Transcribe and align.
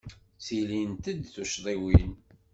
Ttilint-d 0.37 1.19
tuccḍiwin. 1.33 2.11